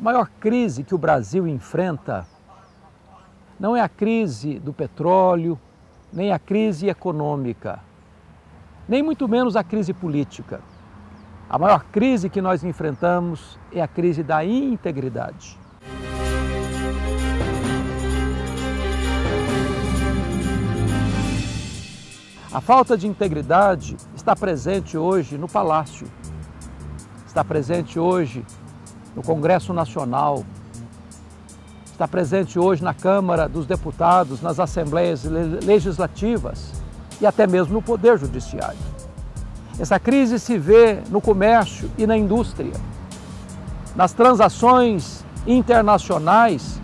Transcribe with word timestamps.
maior 0.00 0.30
crise 0.38 0.84
que 0.84 0.94
o 0.94 0.98
Brasil 0.98 1.46
enfrenta 1.46 2.26
não 3.58 3.76
é 3.76 3.80
a 3.80 3.88
crise 3.88 4.60
do 4.60 4.72
petróleo, 4.72 5.58
nem 6.12 6.32
a 6.32 6.38
crise 6.38 6.88
econômica, 6.88 7.80
nem 8.88 9.02
muito 9.02 9.26
menos 9.26 9.56
a 9.56 9.64
crise 9.64 9.92
política. 9.92 10.60
A 11.50 11.58
maior 11.58 11.84
crise 11.84 12.30
que 12.30 12.40
nós 12.40 12.62
enfrentamos 12.62 13.58
é 13.72 13.80
a 13.80 13.88
crise 13.88 14.22
da 14.22 14.44
integridade. 14.44 15.58
A 22.52 22.60
falta 22.60 22.96
de 22.96 23.06
integridade 23.06 23.96
está 24.14 24.34
presente 24.34 24.96
hoje 24.96 25.36
no 25.36 25.48
Palácio, 25.48 26.06
está 27.26 27.44
presente 27.44 27.98
hoje 27.98 28.44
no 29.14 29.22
Congresso 29.22 29.72
Nacional, 29.72 30.44
está 31.90 32.06
presente 32.06 32.58
hoje 32.58 32.82
na 32.82 32.94
Câmara 32.94 33.48
dos 33.48 33.66
Deputados, 33.66 34.40
nas 34.40 34.60
Assembleias 34.60 35.24
Legislativas 35.24 36.72
e 37.20 37.26
até 37.26 37.46
mesmo 37.46 37.74
no 37.74 37.82
Poder 37.82 38.16
Judiciário. 38.18 38.78
Essa 39.78 39.98
crise 39.98 40.38
se 40.38 40.58
vê 40.58 41.00
no 41.10 41.20
comércio 41.20 41.90
e 41.98 42.06
na 42.06 42.16
indústria, 42.16 42.74
nas 43.96 44.12
transações 44.12 45.24
internacionais 45.46 46.80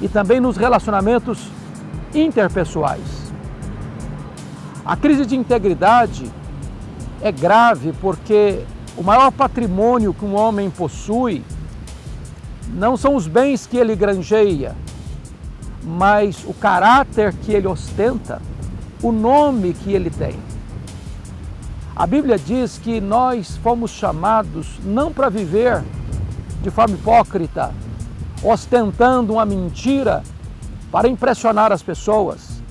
e 0.00 0.08
também 0.08 0.40
nos 0.40 0.56
relacionamentos 0.56 1.50
interpessoais. 2.14 3.32
A 4.84 4.96
crise 4.96 5.24
de 5.24 5.36
integridade 5.36 6.30
é 7.22 7.32
grave 7.32 7.92
porque 8.00 8.64
o 8.96 9.02
maior 9.02 9.30
patrimônio 9.32 10.14
que 10.14 10.24
um 10.24 10.34
homem 10.34 10.70
possui 10.70 11.42
não 12.68 12.96
são 12.96 13.14
os 13.14 13.26
bens 13.26 13.66
que 13.66 13.76
ele 13.76 13.94
granjeia, 13.94 14.74
mas 15.82 16.44
o 16.44 16.54
caráter 16.54 17.34
que 17.34 17.52
ele 17.52 17.66
ostenta, 17.66 18.40
o 19.02 19.12
nome 19.12 19.74
que 19.74 19.92
ele 19.92 20.10
tem. 20.10 20.36
A 21.94 22.06
Bíblia 22.06 22.38
diz 22.38 22.78
que 22.78 23.00
nós 23.00 23.56
fomos 23.58 23.90
chamados 23.90 24.78
não 24.84 25.12
para 25.12 25.28
viver 25.28 25.84
de 26.62 26.70
forma 26.70 26.94
hipócrita, 26.94 27.72
ostentando 28.42 29.34
uma 29.34 29.44
mentira 29.44 30.22
para 30.90 31.08
impressionar 31.08 31.70
as 31.70 31.82
pessoas, 31.82 32.62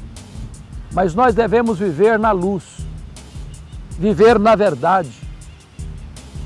mas 0.92 1.14
nós 1.14 1.36
devemos 1.36 1.80
viver 1.80 2.17
na 2.17 2.31
luz, 2.31 2.64
viver 3.97 4.40
na 4.40 4.56
verdade 4.56 5.22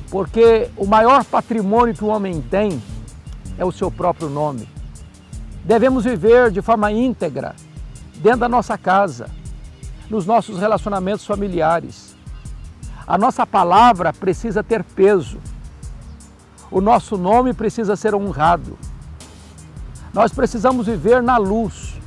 porque 0.10 0.70
o 0.78 0.86
maior 0.86 1.24
patrimônio 1.26 1.94
que 1.94 2.04
o 2.04 2.08
homem 2.08 2.42
tem 2.42 2.82
é 3.58 3.66
o 3.66 3.72
seu 3.72 3.92
próprio 3.92 4.30
nome. 4.30 4.68
Devemos 5.64 6.06
viver 6.06 6.50
de 6.50 6.62
forma 6.62 6.92
íntegra, 6.92 7.56
dentro 8.16 8.40
da 8.40 8.50
nossa 8.50 8.78
casa, 8.78 9.30
nos 10.10 10.26
nossos 10.26 10.60
relacionamentos 10.60 11.26
familiares. 11.26 12.16
A 13.06 13.18
nossa 13.18 13.46
palavra 13.46 14.14
precisa 14.14 14.64
ter 14.64 14.84
peso. 14.84 15.40
O 16.72 16.80
nosso 16.80 17.18
nome 17.18 17.54
precisa 17.54 17.96
ser 17.96 18.16
honrado. 18.16 18.78
Nós 20.14 20.32
precisamos 20.32 20.88
viver 20.88 21.22
na 21.22 21.38
luz, 21.38 22.00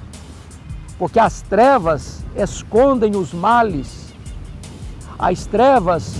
porque 0.99 1.19
as 1.19 1.43
trevas 1.43 2.25
escondem 2.35 3.15
os 3.17 3.33
males. 3.33 4.15
As 5.19 5.45
trevas, 5.45 6.15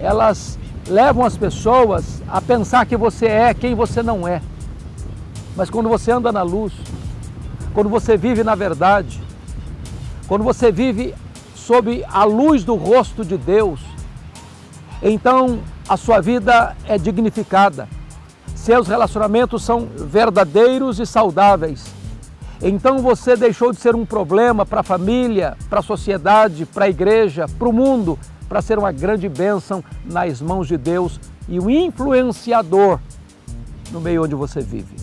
elas 0.00 0.58
levam 0.86 1.24
as 1.24 1.36
pessoas 1.36 2.22
a 2.28 2.40
pensar 2.40 2.86
que 2.86 2.96
você 2.96 3.26
é 3.26 3.54
quem 3.54 3.74
você 3.74 4.02
não 4.02 4.26
é. 4.26 4.40
Mas 5.56 5.70
quando 5.70 5.88
você 5.88 6.10
anda 6.10 6.32
na 6.32 6.42
luz, 6.42 6.72
quando 7.74 7.88
você 7.88 8.16
vive 8.16 8.42
na 8.42 8.54
verdade, 8.54 9.20
quando 10.26 10.44
você 10.44 10.72
vive 10.72 11.14
sob 11.54 12.04
a 12.08 12.24
luz 12.24 12.64
do 12.64 12.74
rosto 12.74 13.24
de 13.24 13.36
Deus, 13.36 13.80
então 15.02 15.60
a 15.88 15.96
sua 15.96 16.20
vida 16.20 16.76
é 16.86 16.96
dignificada. 16.96 17.88
Seus 18.54 18.86
relacionamentos 18.86 19.62
são 19.62 19.88
verdadeiros 19.96 21.00
e 21.00 21.06
saudáveis. 21.06 22.01
Então 22.62 22.98
você 22.98 23.36
deixou 23.36 23.72
de 23.72 23.80
ser 23.80 23.96
um 23.96 24.06
problema 24.06 24.64
para 24.64 24.80
a 24.80 24.84
família, 24.84 25.56
para 25.68 25.80
a 25.80 25.82
sociedade, 25.82 26.64
para 26.64 26.84
a 26.84 26.88
igreja, 26.88 27.46
para 27.58 27.68
o 27.68 27.72
mundo, 27.72 28.16
para 28.48 28.62
ser 28.62 28.78
uma 28.78 28.92
grande 28.92 29.28
bênção 29.28 29.82
nas 30.04 30.40
mãos 30.40 30.68
de 30.68 30.76
Deus 30.76 31.18
e 31.48 31.58
um 31.58 31.68
influenciador 31.68 33.00
no 33.90 34.00
meio 34.00 34.22
onde 34.22 34.36
você 34.36 34.60
vive. 34.60 35.01